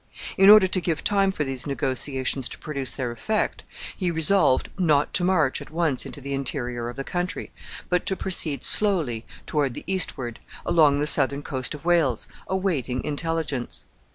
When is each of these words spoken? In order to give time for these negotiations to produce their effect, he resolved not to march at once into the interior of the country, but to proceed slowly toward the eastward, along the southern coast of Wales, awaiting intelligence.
In 0.35 0.49
order 0.49 0.65
to 0.65 0.81
give 0.81 1.03
time 1.03 1.31
for 1.31 1.43
these 1.43 1.67
negotiations 1.67 2.49
to 2.49 2.57
produce 2.57 2.95
their 2.95 3.11
effect, 3.11 3.63
he 3.95 4.09
resolved 4.09 4.71
not 4.79 5.13
to 5.13 5.23
march 5.23 5.61
at 5.61 5.69
once 5.69 6.07
into 6.07 6.19
the 6.19 6.33
interior 6.33 6.89
of 6.89 6.95
the 6.95 7.03
country, 7.03 7.51
but 7.87 8.07
to 8.07 8.15
proceed 8.15 8.63
slowly 8.63 9.25
toward 9.45 9.75
the 9.75 9.83
eastward, 9.85 10.39
along 10.65 10.97
the 10.97 11.05
southern 11.05 11.43
coast 11.43 11.75
of 11.75 11.85
Wales, 11.85 12.25
awaiting 12.47 13.03
intelligence. 13.03 13.85